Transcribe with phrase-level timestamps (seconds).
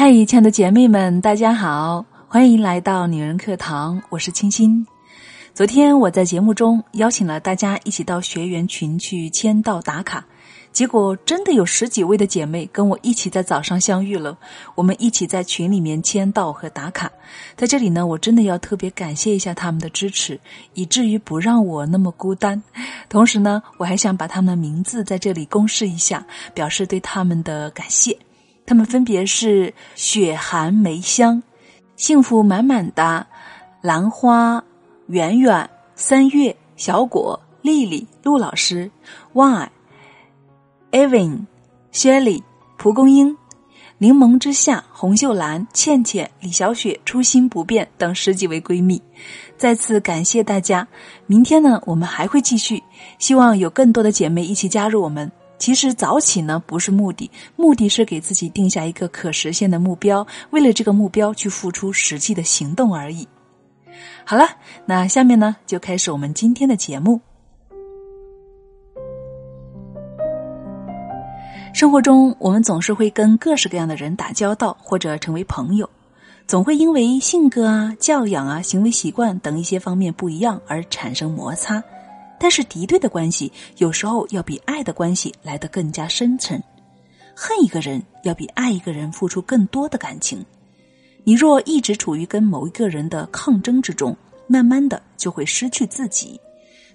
[0.00, 4.86] 嗨，亲爱的姐妹们，大家好，欢迎来到女人课堂，我是清新。
[5.52, 10.24] 昨天我在节目中邀请了大家一起到学员群去签到打卡，
[10.72, 14.38] 结果真的有十几位的姐妹跟我一起在早上相遇了，
[14.74, 17.12] 我们一起在群里面签到和打卡。
[17.54, 20.40] 在这里呢，我真的要特别感谢一下他们的支持，
[20.72, 22.62] 以至于不让我那么孤单。
[23.10, 28.16] 同时呢，我还想把他们的名字在这里公示一下，表示对他们的感谢。
[28.70, 31.42] 他们分别是雪寒梅香、
[31.96, 33.26] 幸福满满的
[33.82, 34.62] 兰花、
[35.08, 38.88] 圆圆、三月、小果、丽丽、陆老师、
[39.32, 39.72] Y、
[40.92, 41.46] Evan、
[41.92, 42.44] Shelly、
[42.78, 43.36] 蒲公英、
[43.98, 49.02] 柠檬之下、红秀兰、倩倩、李小雪、初心不变等十几位闺蜜，
[49.56, 50.86] 再次感谢大家。
[51.26, 52.80] 明天呢，我们还会继续，
[53.18, 55.32] 希望有更多的姐妹一起加入我们。
[55.60, 63.28] 其实早起呢不是目的，目的是给自己定下一个可实现的目标，为了这个目标去付出实际的行动而已。
[64.24, 64.44] 好了，
[64.86, 67.20] 那下面呢就开始我们今天的节目。
[71.74, 75.88] 生活中，我们总是会跟各式各样的人打交道，或者成为朋友，
[76.46, 81.84] 总会因为性格啊、教养啊、行为习惯等一些方面不一样而产生摩擦。
[82.40, 86.60] 但是敌对的关系有时候要比爱的关系来得更加深沉，
[87.36, 90.44] 恨一个人要比爱一个人付出更多的感情。
[91.22, 96.40] 你若一直处于跟某一个人的抗争之中，慢慢的就会失去自己。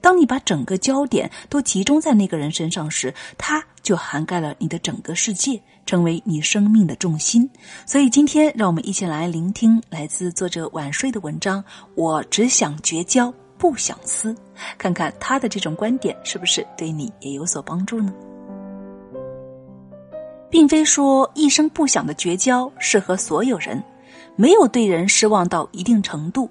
[0.00, 7.48] 当你把整个焦点都集中在那个人身上时，他就涵盖了你的整个世界，成为你生命的重心。
[7.84, 11.64] 所以今天，让我们一起来聆听来自作者晚睡的文章。
[11.94, 13.32] 我只想绝交。
[13.62, 14.34] 不想撕，
[14.76, 18.12] 看看他的这种观点是不是对你也有所帮助呢？
[20.50, 23.80] 并非说一声不响的绝交适合所有人，
[24.34, 26.50] 没有对人失望到一定程度，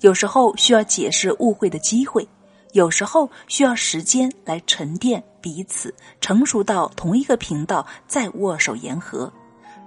[0.00, 2.26] 有时候需要解释误会的机会，
[2.72, 9.30] 有时候需要时间来沉淀彼此，成熟到同一个频道再握手言和。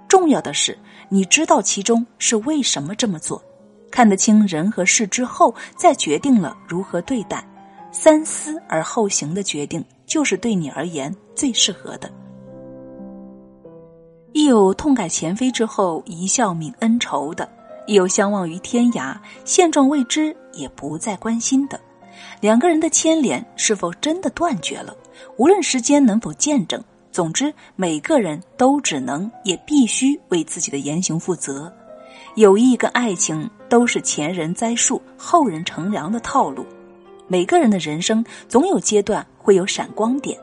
[0.06, 0.78] 重要的是，
[1.08, 3.42] 你知道其中是为什么这么做。
[3.90, 7.44] 看得清人和事之后，再决定了如何对待，
[7.92, 12.10] 三思而后行的决定，就是对你而言最适合的。
[14.32, 17.48] 亦有痛改前非之后一笑泯恩仇的，
[17.86, 21.80] 亦有相忘于天涯，现状未知也不再关心的。
[22.40, 24.96] 两个人的牵连是否真的断绝了？
[25.36, 31.72] 无论时间能否见证，总之每个人都只能也必须为自己的言行负责。
[32.36, 36.66] 友谊跟爱情都是前人栽树，后人乘凉的套路。
[37.28, 40.36] 每个人的人生总有阶段会有闪光点，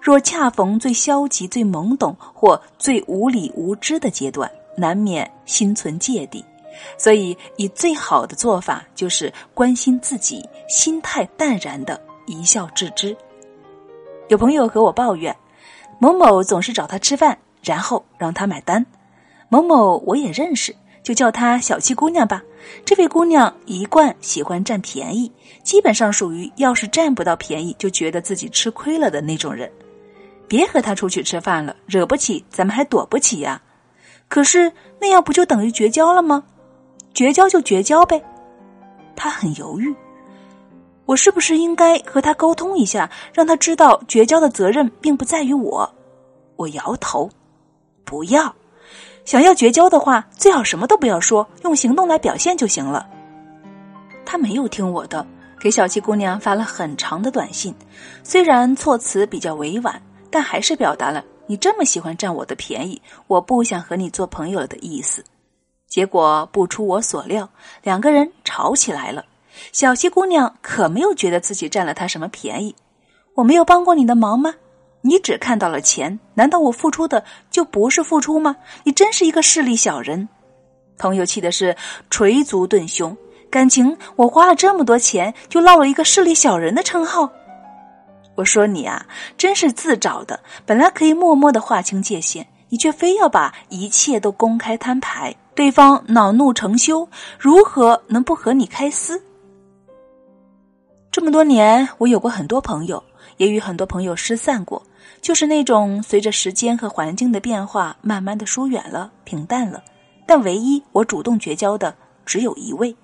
[0.00, 6.44] 若恰逢最消极、最懵懂或最无理无知的阶段，难免心存芥蒂。
[6.98, 13.16] 所以，以最好的做法就是关心自己，心态淡然的一笑置之。
[14.28, 15.34] 有朋友和我抱怨，
[15.98, 18.84] 某某总是找他吃饭，然后让他买单。
[19.48, 20.74] 某某我也认识。
[21.02, 22.42] 就叫她小气姑娘吧。
[22.84, 25.30] 这位姑娘一贯喜欢占便宜，
[25.62, 29.70] 基本上属于要是占不到便宜就觉得自己吃亏了的那种人。
[30.46, 33.60] 别和她出去吃饭了，惹不起，咱们还躲不起呀。
[34.28, 36.44] 可是那样不就等于绝交了吗？
[37.14, 38.22] 绝交就绝交呗。
[39.16, 39.94] 她很犹豫，
[41.04, 45.94] 我是不是应该和他沟通一下，让他知道绝交的责任并不在于我？
[46.56, 47.28] 我摇头，
[48.04, 48.54] 不要。
[49.24, 53.08] 想要绝交的话，最好什么都不要说，用行动来表现就行了。
[54.24, 55.26] 他没有听我的，
[55.60, 57.74] 给小七姑娘发了很长的短信，
[58.22, 60.00] 虽然措辞比较委婉，
[60.30, 65.24] 但还是表达了你这么喜欢占我的便宜，我不想和你做朋友的意思。
[65.88, 67.48] 结果不出我所料，
[67.82, 69.24] 两个人吵起来了。
[69.70, 72.74] 小七姑娘可没有觉得自己占了他什么便宜，
[73.34, 74.54] 我没有帮过你的忙吗？
[75.02, 78.56] 你只看到了钱，难道我付出的就不是付出吗？
[78.84, 80.28] 你真是一个势利小人！
[80.96, 81.76] 朋友气的是
[82.08, 83.16] 捶足顿胸，
[83.50, 87.28] 感情我花了这么多钱，就落了一个势利小人的称号。
[88.36, 89.04] 我说你啊，
[89.36, 90.40] 真是自找的。
[90.64, 97.08] 本来可以默默的划清界限，你却非要把一切都公开摊牌，对方恼怒成羞，
[97.38, 99.20] 如何能不和你开撕？
[101.10, 103.02] 这么多年，我有过很多朋友，
[103.36, 104.82] 也与很多朋友失散过。
[105.20, 109.82] 就是那种随着时间和环境的变化，慢慢的疏远了、平淡了。
[110.26, 111.94] 但唯一我主动绝交的
[112.24, 112.94] 只有一位，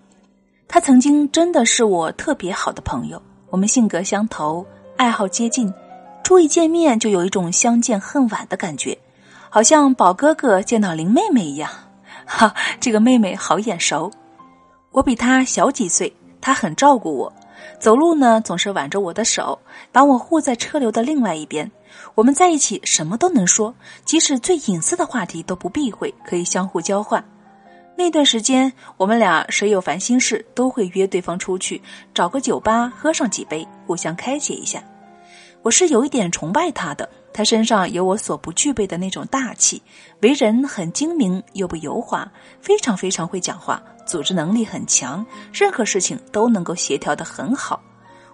[0.67, 3.21] 他曾经真的是我特别好的朋友。
[3.51, 4.65] 我们性格相投，
[4.97, 5.73] 爱好接近，
[6.23, 8.97] 初一见面就有一种相见恨晚的感觉。
[9.51, 11.71] 好像宝哥哥见到林妹妹一样。
[12.27, 14.11] 哈，这个妹妹好眼熟。
[14.91, 17.33] 我比她小几岁，她很照顾我，
[17.79, 19.59] 走路呢总是挽着我的手，
[19.93, 21.71] 把我护在车流的另外一边。
[22.15, 23.75] 我们在一起什么都能说，
[24.05, 27.25] 即使最隐私的话题都不避讳，可以相互交换。
[27.97, 31.83] 那段时间，我们俩谁有烦心事，都会约对方出去，
[32.15, 34.83] 找个酒吧喝上几杯，互相开解一下。
[35.63, 37.09] 我是有一点崇拜他的，
[37.39, 39.81] 他身上有我所不具备的那种大气，
[40.23, 42.29] 为人很精明又不油滑，
[42.61, 47.81] 非常非常会讲话，组织能力很强，任何事情都能够协调的很好。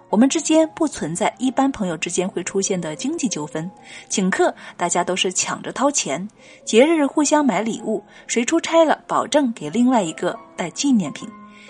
[0.09, 3.69] 我们之间不存在一般朋友之间会出现的经济纠纷，
[4.09, 6.27] 请客大家都是抢着掏钱，
[6.63, 11.29] 节日互相买礼物，谁出差了保证给另外一个带纪念品，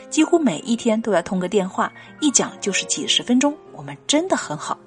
[0.09, 1.91] 几乎每一天都要通个电话，
[2.21, 4.79] 一讲就是几十分钟，我们真的很好。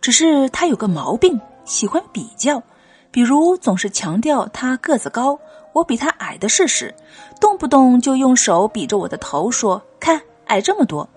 [0.00, 2.62] 只是他有个毛病，喜欢比较，
[3.10, 5.38] 比如总是强调他个子高，
[5.72, 6.94] 我比他矮的事实，
[7.40, 11.08] 动不动就用手比着我的头说：“看，矮这么多。”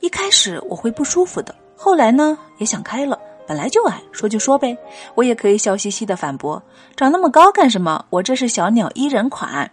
[0.00, 4.76] 一开始我会不舒服的，后来呢也想开了，本来就矮，说就说呗。
[5.14, 6.62] 我也可以笑嘻嘻的反驳
[6.96, 8.04] ：“长那么高干什么？
[8.10, 9.70] 我这是小鸟依人款。”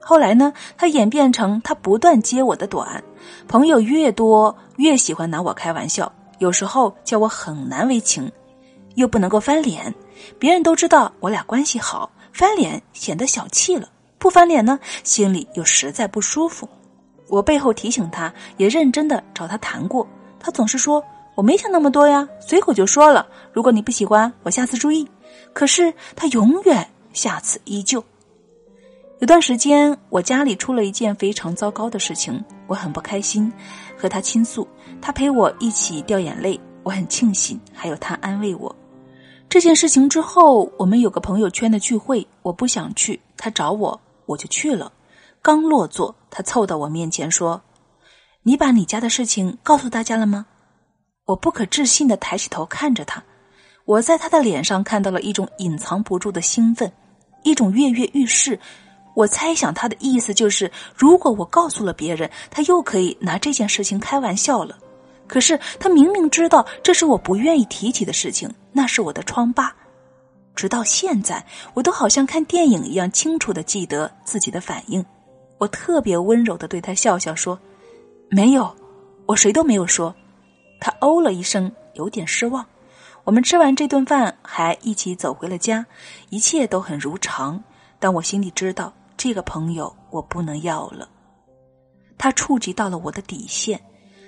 [0.00, 3.02] 后来呢，他演变成他不断揭我的短，
[3.48, 8.30] 朋友越多越喜欢拿我开玩笑，有时候叫我很难为情，
[8.94, 9.94] 又不能够翻脸。
[10.38, 13.88] 别人都知道我俩关系好，翻脸显得小气了；
[14.18, 16.68] 不翻脸呢，心里又实在不舒服。
[17.28, 20.06] 我背后提醒他，也认真的找他谈过，
[20.38, 21.02] 他总是说
[21.34, 23.26] 我没想那么多呀，随口就说了。
[23.52, 25.08] 如果你不喜欢，我下次注意。
[25.52, 28.02] 可是他永远下次依旧。
[29.20, 33.50] 有段时间，我家里出了一件非常糟糕的事情，我很不开心，
[33.96, 34.66] 和他倾诉，
[35.00, 38.74] 他陪我一起掉眼泪，我很庆幸还有他安慰我。
[39.54, 44.92] 这件事情之后，我们有个朋友圈的聚会，我不想去，他找我，我就去了。
[45.40, 47.62] 刚落座，他凑到我面前说
[48.42, 50.46] ：“你把你家的事情告诉大家了吗？”
[51.26, 53.22] 我不可置信的抬起头看着他，
[53.84, 56.92] 我在他的脸上看到了一种隐藏不住的兴奋，
[57.44, 58.58] 一种跃跃欲试。
[59.14, 64.76] 我猜想他的意思就是，如果我告诉了别人，他又可以拿这件事情开玩笑了。
[65.26, 69.74] 可是他明明知道这是我不愿意提起的事情，那是我的疮疤。
[70.54, 71.44] 直到现在，
[71.74, 75.04] 我都好像看电影一样清楚的记得自己的反应。
[75.58, 77.58] 我特别温柔的对他笑笑说
[78.30, 78.74] ：“没有，
[79.26, 80.14] 我谁都没有说。”
[80.80, 82.64] 他哦了一声，有点失望。
[83.24, 85.86] 我们吃完这顿饭，还一起走回了家，
[86.28, 87.62] 一切都很如常。
[87.98, 91.08] 但我心里知道，这个朋友我不能要了。
[92.18, 93.80] 他触及到了我的底线，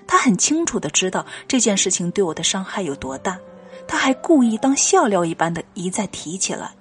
[0.06, 3.38] 他很清楚的知道这件事情对我的伤害有多大，
[3.86, 6.72] 他还故意当笑料一般的一再提起来。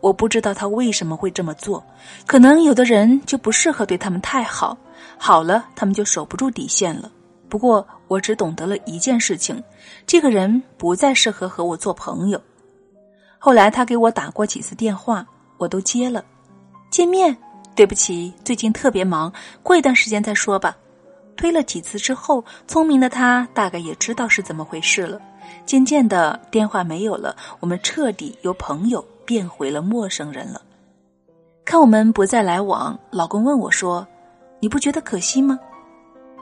[0.00, 1.82] 我不知道他为什么会这么做，
[2.26, 4.76] 可能有的人就不适合对他们太好，
[5.16, 7.10] 好了他们就守不住底线了。
[7.48, 9.62] 不过我只懂得了一件事情，
[10.06, 12.40] 这个人不再适合和我做朋友。
[13.38, 15.26] 后来他给我打过几次电话，
[15.56, 16.24] 我都接了。
[16.90, 17.36] 见面，
[17.74, 19.32] 对不起，最近特别忙，
[19.62, 20.76] 过一段时间再说吧。
[21.36, 25.20] 推了几次之后，聪明的他大概也知道是怎么回事了。
[25.64, 29.04] 渐渐的，电话没有了，我们彻底由朋友。
[29.26, 30.62] 变回了陌生人了。
[31.64, 34.06] 看我们不再来往，老公问我说
[34.62, 35.58] ：“你不觉得可惜吗？”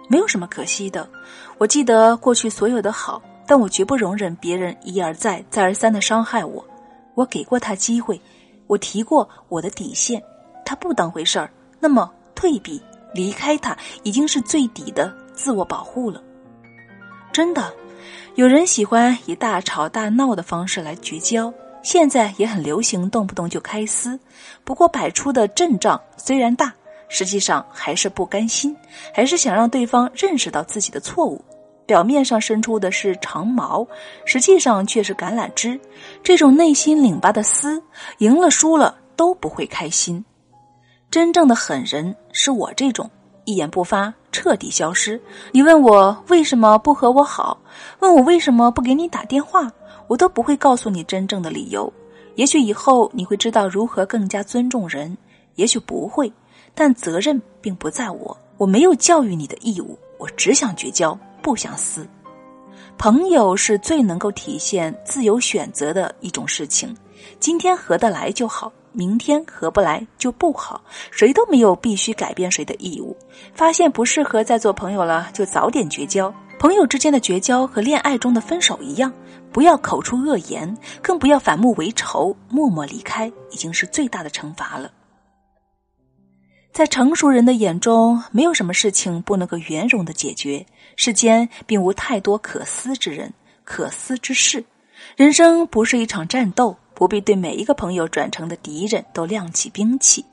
[0.06, 1.08] 没有什么可惜的。
[1.56, 6.62] 我记得过去所有的好，但我绝不容忍别人一而再、再而三的伤害我。
[7.14, 8.20] 我给过他机会，
[8.66, 10.22] 我提过我的底线，
[10.62, 12.78] 他不当回事儿，那么退避、
[13.14, 16.22] 离开他已经是最底的自我保护了。
[17.32, 17.72] 真的，
[18.34, 21.52] 有人喜欢以大吵大闹的方式来绝交。
[21.82, 24.18] 现在也很流行，动不动就开撕。
[24.64, 26.72] 不过摆出的阵仗虽然大，
[27.08, 28.74] 实际上还是不甘心，
[29.12, 31.44] 还是想让对方认识到自己的错误。
[31.86, 33.86] 表面上伸出的是长矛，
[34.24, 35.78] 实际上却是橄榄枝。
[36.22, 37.82] 这种内心拧巴的撕，
[38.16, 40.24] 赢了输了都不会开心。
[41.14, 43.08] 真正的狠人是我这种，
[43.44, 45.22] 一言不发，彻底消失。
[45.52, 47.56] 你问我为什么不和我好，
[48.00, 49.70] 问我为什么不给你打电话。
[50.08, 51.92] 我都不会告诉你真正的理由，
[52.34, 55.16] 也许以后你会知道如何更加尊重人，
[55.54, 56.32] 也许不会，
[56.74, 62.04] 但责任并不在我，我没有教育你的义务，我只想绝交，不想撕。
[62.98, 66.92] 朋友是最能够体现自由选择的一种事情，
[67.38, 73.14] 今天合得来就好，明天合不来就不好，谁都没有必须改变谁的义务。
[73.52, 76.32] 发现不适合再做朋友了，就早点绝交。
[76.58, 79.12] 朋友之间的绝交和恋爱中的分手一样，
[79.52, 84.90] 不要口出恶言，更不要反目为仇，默默离开，已经是最大的惩罚了。
[86.72, 90.64] 在成熟人的眼中，没有什么事情不能够圆融的解决。
[90.96, 93.32] 世间并无太多可思之人、
[93.64, 94.64] 可思之事。
[95.16, 100.24] 人生不是一场战斗，不必对每一个朋友转成的敌人都亮起兵器。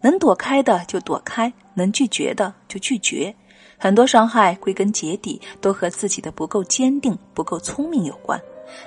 [0.00, 3.34] 能躲开的就躲开，能拒绝的就拒绝。
[3.78, 8.40] 很多伤害归根结底都和自己的不够坚定、不够聪明有关。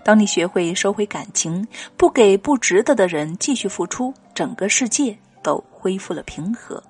[0.03, 6.81] 当你学会收回感情，不给不值得的人继续付出，整个世界都恢复了平和。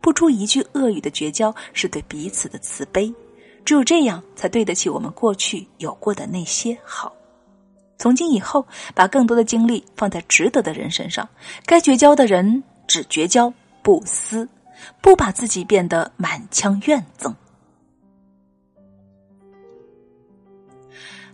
[0.00, 3.12] 不出一句恶语的绝交，是对彼此的慈悲。
[3.64, 7.12] 只有这样，才对得起我们过去有过的那些好。
[7.98, 11.28] 从今以后，把更多的精力放在值得的人身上，
[11.64, 14.48] 该绝交的人只绝交不撕，
[15.00, 17.34] 不把自己变得满腔怨憎。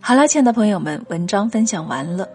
[0.00, 2.28] 好了，亲爱的朋友们，文章分享完了。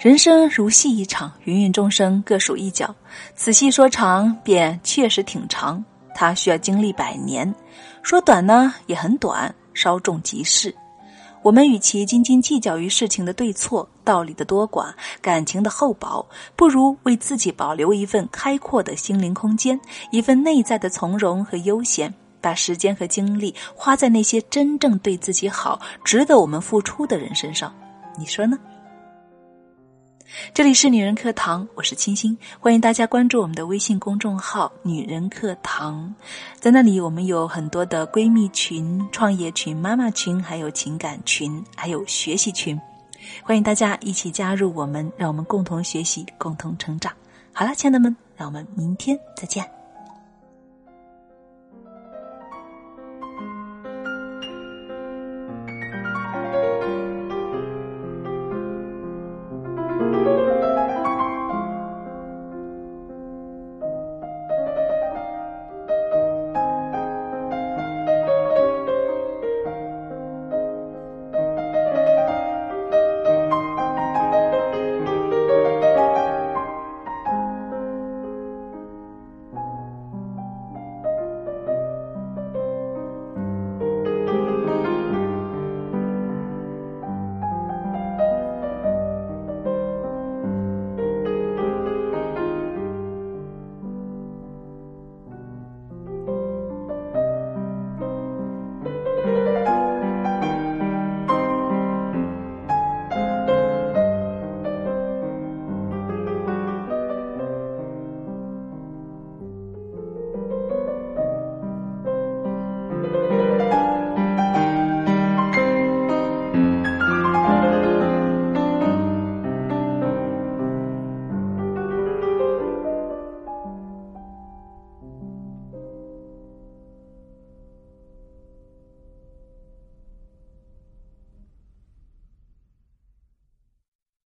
[0.00, 2.94] 人生如戏一场，芸芸众生各属一角。
[3.36, 7.52] 此戏说长，便确实挺长，它需要经历百年；
[8.02, 10.74] 说短呢，也很短，稍纵即逝。
[11.44, 14.86] 我们与其斤斤计较于事情的对错、道理的多寡、
[15.20, 19.78] 感情的厚薄，不如为自己保留一份开阔的心灵空间，
[20.10, 27.70] 一份内在的从容和悠闲，把时间和精力花在那些真正对自己好、值得我们付出的人身上。
[28.18, 28.58] 你说呢？
[30.52, 36.14] 这里是女人课堂，我是清新，欢迎大家关注我们的微信公众号“女人课堂”。
[36.58, 42.80] 在那里，我们有很多的闺蜜群、创业群、妈妈群，还有情感群，还有学习群，
[43.42, 47.12] 欢迎大家一起加入我们，让我们共同学习，共同成长。
[47.52, 49.73] 好了，亲爱的们，让我们明天再见。